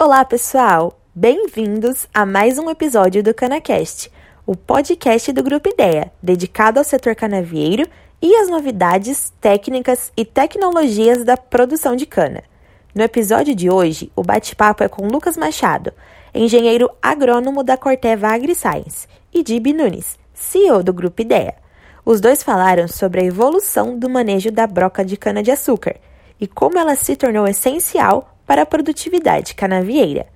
[0.00, 0.96] Olá, pessoal!
[1.12, 4.12] Bem-vindos a mais um episódio do CanaCast,
[4.46, 7.84] o podcast do Grupo Ideia, dedicado ao setor canavieiro
[8.22, 12.44] e às novidades, técnicas e tecnologias da produção de cana.
[12.94, 15.92] No episódio de hoje, o bate-papo é com Lucas Machado,
[16.32, 21.56] engenheiro agrônomo da Corteva AgriScience, e Dib Nunes, CEO do Grupo Ideia.
[22.04, 25.96] Os dois falaram sobre a evolução do manejo da broca de cana-de-açúcar
[26.40, 30.26] e como ela se tornou essencial para a produtividade canavieira.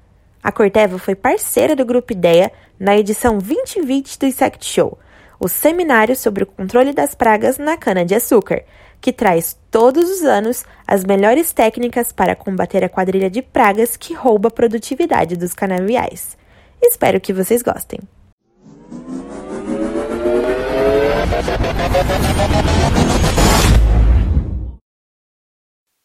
[0.43, 4.99] A Corteva foi parceira do Grupo Ideia na edição 2020 do Insect Show,
[5.41, 8.65] o seminário sobre o controle das pragas na cana-de-açúcar,
[9.01, 14.13] que traz todos os anos as melhores técnicas para combater a quadrilha de pragas que
[14.13, 16.37] rouba a produtividade dos canaviais.
[16.83, 17.99] Espero que vocês gostem.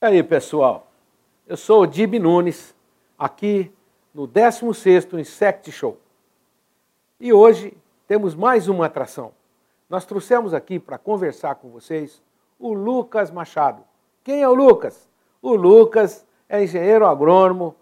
[0.02, 0.87] E aí, pessoal?
[1.50, 2.76] Eu sou o Dib Nunes,
[3.18, 3.72] aqui
[4.14, 5.98] no 16º Insect Show.
[7.22, 7.74] E hoje
[8.06, 9.32] temos mais uma atração.
[9.90, 12.22] Nós trouxemos aqui para conversar com vocês
[12.60, 13.82] o Lucas Machado.
[14.26, 15.08] Quem é o Lucas?
[15.42, 17.74] O Lucas é engenheiro agrônomo,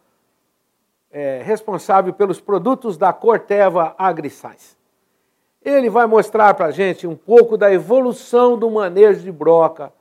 [1.09, 4.77] é, responsável pelos produtos da Corteva AgriScience.
[5.63, 9.91] Ele vai mostrar para a gente um pouco da evolução do manejo de broca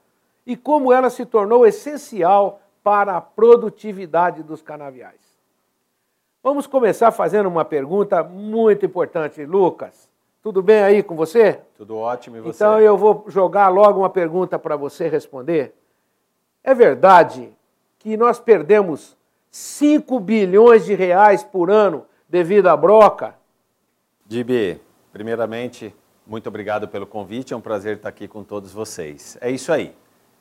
[0.45, 5.21] e como ela se tornou essencial para a produtividade dos canaviais.
[6.43, 10.11] Vamos começar fazendo uma pergunta muito importante, Lucas.
[10.43, 11.61] Tudo bem aí com você?
[11.79, 12.63] Tudo ótimo, e você?
[12.63, 15.75] Então eu vou jogar logo uma pergunta para você responder.
[16.63, 17.51] É verdade
[17.99, 19.17] que nós perdemos
[19.51, 23.35] 5 bilhões de reais por ano devido à broca?
[24.27, 24.79] Dibi,
[25.11, 25.95] primeiramente,
[26.27, 29.39] muito obrigado pelo convite, é um prazer estar aqui com todos vocês.
[29.41, 29.95] É isso aí.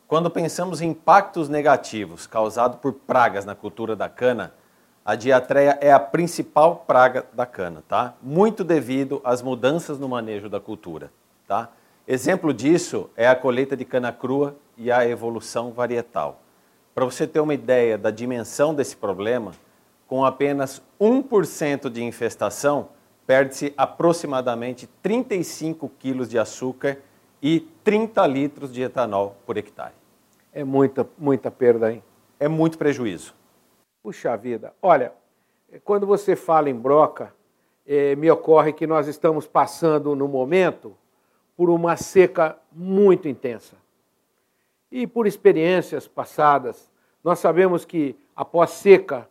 [0.08, 4.54] Quando pensamos em impactos negativos causados por pragas na cultura da cana,
[5.06, 8.14] a diatreia é a principal praga da cana, tá?
[8.22, 11.12] Muito devido às mudanças no manejo da cultura,
[11.48, 11.70] tá?
[12.08, 16.42] Exemplo disso é a colheita de cana crua e a evolução varietal.
[16.94, 19.52] Para você ter uma ideia da dimensão desse problema,
[20.08, 22.90] com apenas 1% de infestação,
[23.26, 26.98] perde-se aproximadamente 35 quilos de açúcar
[27.44, 29.94] e 30 litros de etanol por hectare.
[30.54, 32.02] É muita, muita perda, hein?
[32.40, 33.36] É muito prejuízo.
[34.02, 35.12] Puxa vida, olha,
[35.84, 37.34] quando você fala em broca,
[37.86, 40.96] eh, me ocorre que nós estamos passando no momento
[41.58, 43.76] por uma seca muito intensa.
[44.90, 46.90] E por experiências passadas,
[47.22, 49.28] nós sabemos que após seca,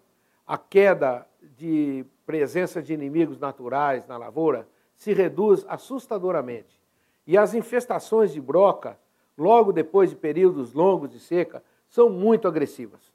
[0.46, 6.81] a queda de presença de inimigos naturais na lavoura se reduz assustadoramente.
[7.26, 8.98] E as infestações de broca,
[9.36, 13.12] logo depois de períodos longos de seca, são muito agressivas.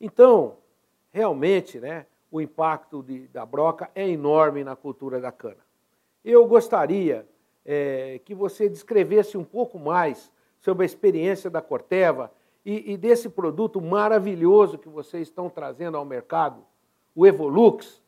[0.00, 0.56] Então,
[1.10, 5.66] realmente, né, o impacto de, da broca é enorme na cultura da cana.
[6.24, 7.26] Eu gostaria
[7.64, 10.30] é, que você descrevesse um pouco mais
[10.60, 12.32] sobre a experiência da Corteva
[12.64, 16.64] e, e, desse produto maravilhoso que vocês estão trazendo ao mercado,
[17.14, 18.02] o Evolux,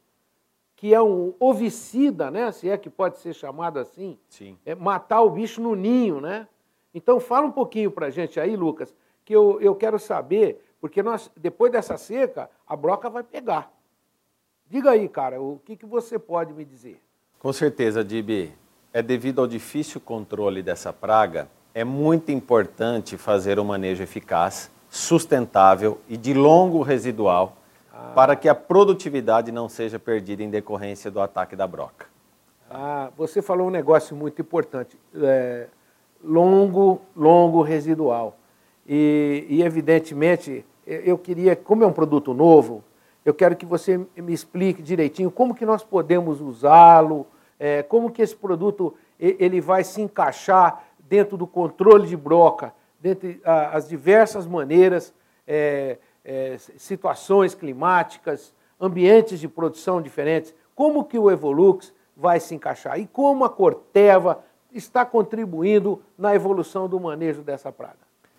[0.81, 2.51] que é um ovicida, né?
[2.53, 4.17] Se é que pode ser chamado assim.
[4.31, 4.57] Sim.
[4.65, 6.49] É matar o bicho no ninho, né?
[6.95, 11.03] Então fala um pouquinho para a gente aí, Lucas, que eu, eu quero saber porque
[11.03, 13.71] nós, depois dessa seca, a broca vai pegar.
[14.71, 16.99] Diga aí, cara, o que, que você pode me dizer?
[17.39, 18.51] Com certeza, Dibi.
[18.91, 26.01] É devido ao difícil controle dessa praga, é muito importante fazer um manejo eficaz, sustentável
[26.09, 27.60] e de longo residual
[28.01, 28.13] ah.
[28.15, 32.07] para que a produtividade não seja perdida em decorrência do ataque da broca.
[32.71, 34.99] Ah, você falou um negócio muito importante.
[35.15, 35.67] É,
[36.23, 38.37] longo, longo residual.
[38.87, 42.83] E, e, evidentemente, eu queria, como é um produto novo,
[43.25, 47.27] eu quero que você me explique direitinho como que nós podemos usá-lo,
[47.59, 53.41] é, como que esse produto ele vai se encaixar dentro do controle de broca, dentre
[53.45, 55.13] as diversas maneiras,
[55.47, 62.99] é, é, situações climáticas, ambientes de produção diferentes, como que o Evolux vai se encaixar
[62.99, 67.99] e como a Corteva está contribuindo na evolução do manejo dessa praga.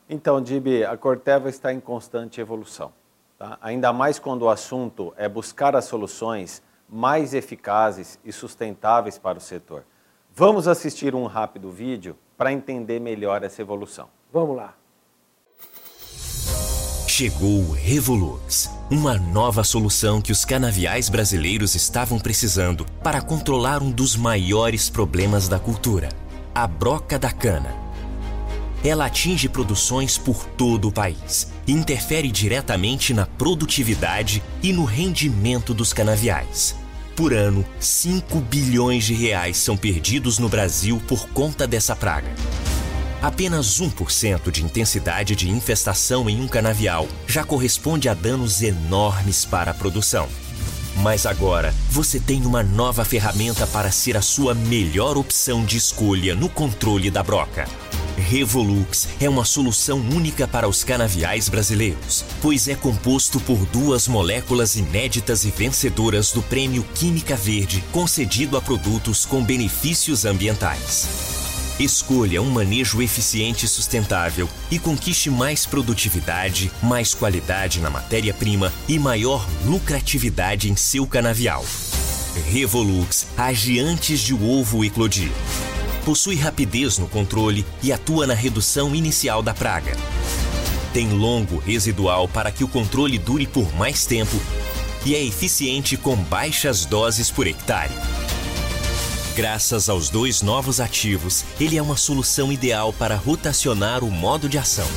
[0.09, 2.91] Então, Dibi, a Corteva está em constante evolução.
[3.37, 3.57] Tá?
[3.61, 9.41] Ainda mais quando o assunto é buscar as soluções mais eficazes e sustentáveis para o
[9.41, 9.83] setor.
[10.33, 14.09] Vamos assistir um rápido vídeo para entender melhor essa evolução.
[14.31, 14.73] Vamos lá.
[17.21, 23.91] Chegou o Revolux, uma nova solução que os canaviais brasileiros estavam precisando para controlar um
[23.91, 26.09] dos maiores problemas da cultura,
[26.56, 27.75] a broca da cana.
[28.83, 35.75] ela atinge produções por todo o país e interfere diretamente na produtividade e no rendimento
[35.75, 36.75] dos canaviais.
[37.15, 42.33] Por ano, 5 bilhões de reais são perdidos no Brasil por conta dessa praga.
[43.21, 49.71] Apenas 1% de intensidade de infestação em um canavial já corresponde a danos enormes para
[49.71, 50.27] a produção.
[50.97, 56.35] Mas agora você tem uma nova ferramenta para ser a sua melhor opção de escolha
[56.35, 57.68] no controle da broca.
[58.18, 64.75] Revolux é uma solução única para os canaviais brasileiros, pois é composto por duas moléculas
[64.75, 71.40] inéditas e vencedoras do Prêmio Química Verde concedido a produtos com benefícios ambientais.
[71.79, 79.00] Escolha um manejo eficiente e sustentável e conquiste mais produtividade, mais qualidade na matéria-prima e
[79.00, 81.65] maior lucratividade em seu canavial.
[82.51, 85.31] Revolux age antes de o ovo eclodir.
[86.06, 89.95] Possui rapidez no controle e atua na redução inicial da praga.
[90.94, 94.39] Tem longo residual para que o controle dure por mais tempo
[95.06, 97.94] e é eficiente com baixas doses por hectare.
[99.35, 104.57] Graças aos dois novos ativos, ele é uma solução ideal para rotacionar o modo de
[104.57, 104.87] ação.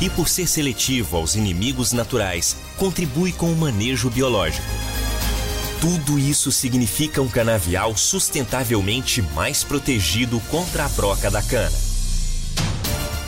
[0.00, 4.66] E por ser seletivo aos inimigos naturais, contribui com o manejo biológico.
[5.80, 11.78] Tudo isso significa um canavial sustentavelmente mais protegido contra a broca da cana.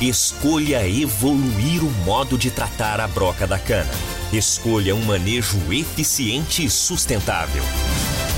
[0.00, 3.90] Escolha evoluir o modo de tratar a broca da cana.
[4.32, 7.62] Escolha um manejo eficiente e sustentável.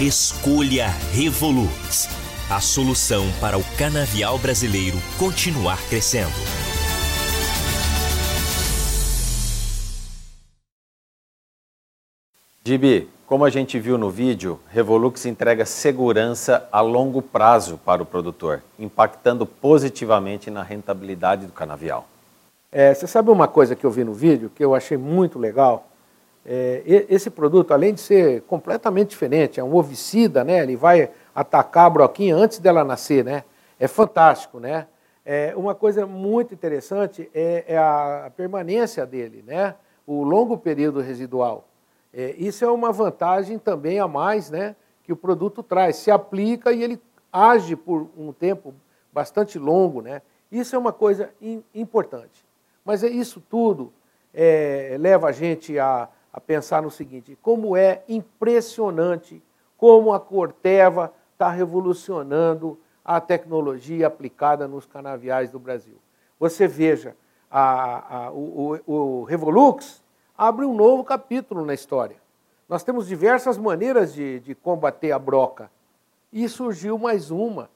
[0.00, 2.08] Escolha Revolux,
[2.48, 6.30] a solução para o canavial brasileiro continuar crescendo.
[12.64, 18.06] Gibi, como a gente viu no vídeo, Revolux entrega segurança a longo prazo para o
[18.06, 22.06] produtor, impactando positivamente na rentabilidade do canavial.
[22.70, 25.88] É, você sabe uma coisa que eu vi no vídeo que eu achei muito legal?
[26.44, 30.62] É, esse produto, além de ser completamente diferente, é um ovicida, né?
[30.62, 33.44] Ele vai atacar a broquinha antes dela nascer, né?
[33.78, 34.86] É fantástico, né?
[35.24, 39.74] É, uma coisa muito interessante é, é, a permanência dele, né?
[40.06, 41.68] O longo período residual.
[42.14, 44.74] É, isso é uma vantagem também a mais, né?
[45.04, 45.96] Que o produto traz.
[45.96, 47.00] Se aplica e ele
[47.30, 48.74] age por um tempo
[49.12, 50.22] bastante longo, né?
[50.50, 51.30] Isso é uma coisa
[51.74, 52.42] importante.
[52.84, 53.92] Mas é isso tudo
[54.32, 59.42] é, leva a gente a a pensar no seguinte: como é impressionante
[59.78, 65.94] como a Corteva está revolucionando a tecnologia aplicada nos canaviais do Brasil.
[66.38, 67.16] Você veja,
[67.50, 70.02] a, a, o, o, o Revolux
[70.36, 72.16] abre um novo capítulo na história.
[72.68, 75.70] Nós temos diversas maneiras de, de combater a broca.
[76.30, 77.70] E surgiu mais uma.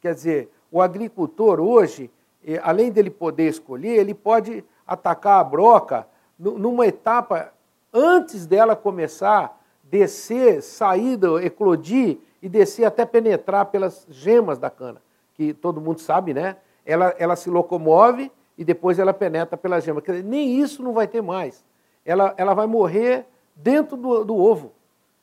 [0.00, 2.10] Quer dizer, o agricultor hoje,
[2.44, 7.52] eh, além dele poder escolher, ele pode atacar a broca numa etapa
[7.92, 9.52] antes dela começar a
[9.82, 15.02] descer, sair, eclodir e descer até penetrar pelas gemas da cana,
[15.34, 16.56] que todo mundo sabe, né?
[16.84, 20.00] Ela, ela se locomove e depois ela penetra pela gema.
[20.00, 21.64] Quer dizer, nem isso não vai ter mais.
[22.04, 24.72] Ela, ela vai morrer dentro do, do ovo.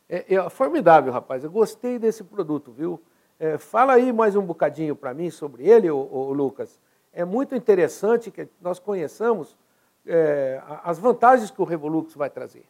[0.07, 1.43] É, é, formidável, rapaz.
[1.43, 2.99] Eu gostei desse produto, viu?
[3.39, 6.79] É, fala aí mais um bocadinho para mim sobre ele, ô, Lucas.
[7.13, 9.57] É muito interessante que nós conheçamos
[10.05, 12.65] é, as vantagens que o Revolux vai trazer.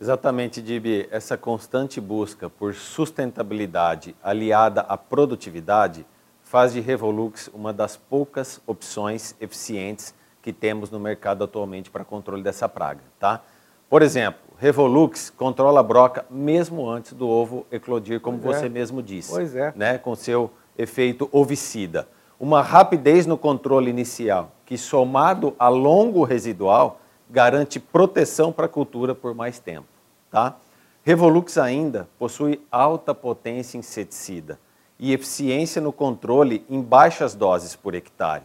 [0.00, 1.08] Exatamente, Dibi.
[1.10, 6.04] Essa constante busca por sustentabilidade aliada à produtividade
[6.42, 12.42] faz de Revolux uma das poucas opções eficientes que temos no mercado atualmente para controle
[12.42, 13.00] dessa praga.
[13.18, 13.40] Tá?
[13.88, 18.68] Por exemplo, Revolux controla a broca mesmo antes do ovo eclodir, como pois você é.
[18.68, 19.32] mesmo disse.
[19.32, 19.72] Pois é.
[19.74, 19.98] Né?
[19.98, 22.08] Com seu efeito ovicida
[22.38, 29.14] uma rapidez no controle inicial, que somado a longo residual, garante proteção para a cultura
[29.14, 29.86] por mais tempo.
[30.30, 30.56] Tá?
[31.02, 34.58] Revolux ainda possui alta potência inseticida
[34.98, 38.44] e eficiência no controle em baixas doses por hectare.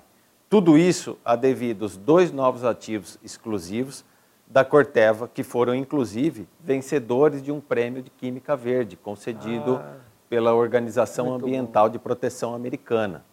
[0.50, 4.04] Tudo isso a devido aos dois novos ativos exclusivos
[4.48, 9.98] da Corteva, que foram inclusive vencedores de um prêmio de Química Verde concedido ah,
[10.28, 11.92] pela Organização Ambiental bom.
[11.92, 13.24] de Proteção Americana.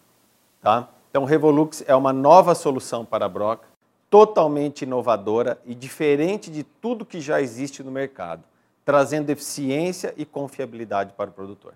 [0.60, 0.90] Tá?
[1.16, 3.66] Então, o Revolux é uma nova solução para a broca,
[4.10, 8.44] totalmente inovadora e diferente de tudo que já existe no mercado,
[8.84, 11.72] trazendo eficiência e confiabilidade para o produtor.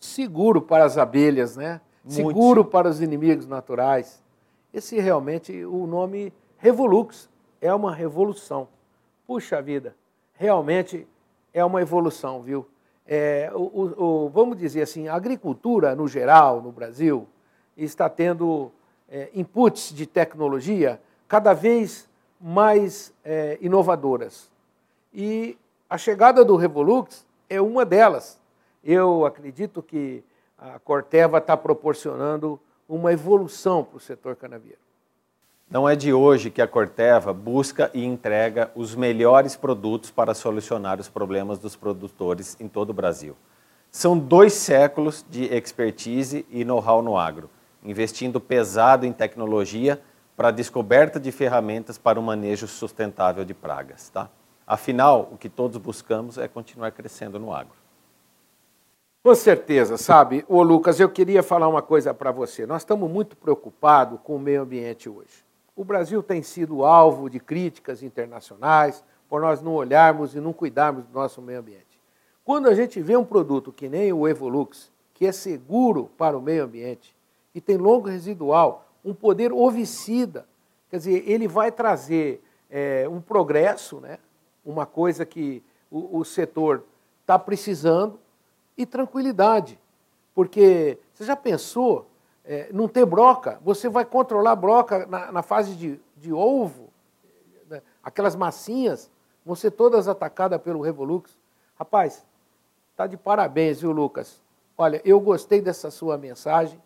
[0.00, 1.82] Seguro para as abelhas, né?
[2.02, 2.14] Muito.
[2.14, 4.22] Seguro para os inimigos naturais.
[4.72, 7.28] Esse realmente, o nome Revolux
[7.60, 8.68] é uma revolução.
[9.26, 9.94] Puxa vida,
[10.32, 11.06] realmente
[11.52, 12.66] é uma evolução, viu?
[13.06, 17.28] É, o, o, vamos dizer assim, a agricultura no geral no Brasil,
[17.76, 18.70] está tendo
[19.10, 22.08] é, inputs de tecnologia cada vez
[22.40, 24.50] mais é, inovadoras.
[25.14, 25.56] E
[25.88, 28.40] a chegada do Revolux é uma delas.
[28.82, 30.24] Eu acredito que
[30.58, 34.78] a Corteva está proporcionando uma evolução para o setor canavieiro.
[35.70, 41.00] Não é de hoje que a Corteva busca e entrega os melhores produtos para solucionar
[41.00, 43.34] os problemas dos produtores em todo o Brasil.
[43.90, 47.48] São dois séculos de expertise e know-how no agro,
[47.84, 50.00] investindo pesado em tecnologia
[50.36, 54.08] para a descoberta de ferramentas para o manejo sustentável de pragas.
[54.08, 54.30] Tá?
[54.66, 57.74] Afinal, o que todos buscamos é continuar crescendo no agro.
[59.22, 60.44] Com certeza, sabe?
[60.48, 62.66] Ô Lucas, eu queria falar uma coisa para você.
[62.66, 65.44] Nós estamos muito preocupados com o meio ambiente hoje.
[65.76, 71.04] O Brasil tem sido alvo de críticas internacionais por nós não olharmos e não cuidarmos
[71.04, 72.00] do nosso meio ambiente.
[72.44, 76.42] Quando a gente vê um produto que nem o Evolux, que é seguro para o
[76.42, 77.16] meio ambiente,
[77.54, 80.46] e tem longo residual, um poder ovicida,
[80.90, 84.18] quer dizer, ele vai trazer é, um progresso, né?
[84.64, 86.84] uma coisa que o, o setor
[87.22, 88.18] está precisando,
[88.76, 89.78] e tranquilidade.
[90.34, 92.06] Porque você já pensou
[92.44, 96.88] é, não ter broca, você vai controlar broca na, na fase de, de ovo,
[97.68, 97.82] né?
[98.02, 99.10] aquelas massinhas
[99.44, 101.36] vão ser todas atacadas pelo Revolux.
[101.78, 102.24] Rapaz,
[102.96, 104.42] tá de parabéns, viu, Lucas?
[104.76, 106.80] Olha, eu gostei dessa sua mensagem.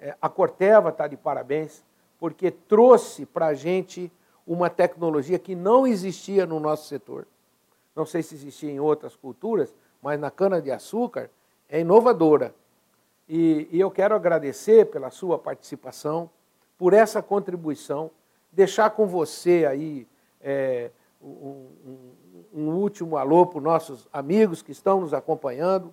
[0.00, 1.84] É, a Corteva está de parabéns,
[2.18, 4.10] porque trouxe para a gente
[4.46, 7.26] uma tecnologia que não existia no nosso setor.
[7.94, 11.30] Não sei se existia em outras culturas, mas na cana-de-açúcar
[11.68, 12.54] é inovadora.
[13.28, 16.30] E, e eu quero agradecer pela sua participação,
[16.78, 18.10] por essa contribuição,
[18.52, 20.06] deixar com você aí
[20.40, 20.90] é,
[21.20, 22.14] um, um,
[22.54, 25.92] um, último alô para os nossos amigos que estão nos acompanhando,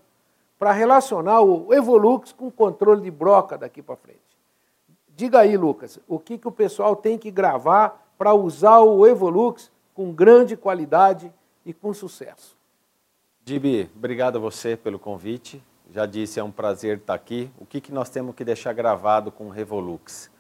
[0.57, 4.19] para relacionar o Evolux com o controle de broca daqui para frente.
[5.09, 9.71] Diga aí, Lucas, o que, que o pessoal tem que gravar para usar o Evolux
[9.93, 11.31] com grande qualidade
[11.65, 12.57] e com sucesso.
[13.43, 17.49] Dibi, obrigado a você pelo convite já disse, é um prazer estar aqui.
[17.57, 20.31] O que, que nós temos que deixar gravado com o Revolux?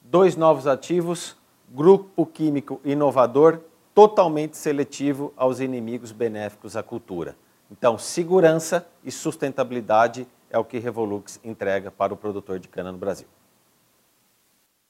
[0.00, 1.36] Dois novos ativos,
[1.68, 3.60] grupo químico inovador,
[3.94, 7.36] totalmente seletivo aos inimigos benéficos à cultura.
[7.70, 12.98] Então, segurança e sustentabilidade é o que Revolux entrega para o produtor de cana no
[12.98, 13.26] Brasil.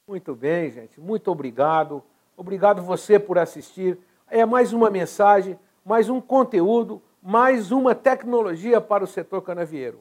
[0.06, 1.00] Muito bem, gente.
[1.00, 2.02] Muito obrigado.
[2.36, 3.98] Obrigado você por assistir.
[4.28, 9.98] É mais uma mensagem, mais um conteúdo mais uma tecnologia para o setor canavieiro.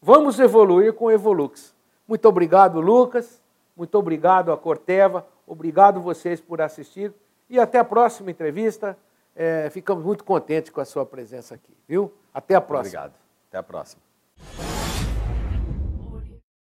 [0.00, 1.72] Vamos evoluir com Evolux.
[2.08, 3.40] Muito obrigado, Lucas.
[3.76, 5.24] Muito obrigado a Corteva.
[5.46, 7.14] Obrigado vocês por assistir.
[7.48, 8.98] E até a próxima entrevista.
[9.34, 12.12] É, ficamos muito contentes com a sua presença aqui, viu?
[12.32, 13.00] Até a próxima.
[13.00, 13.20] Obrigado.
[13.48, 14.02] Até a próxima.